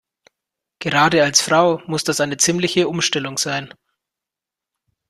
[0.79, 3.71] Gerade als Frau muss das eine ziemliche Umstellung sein.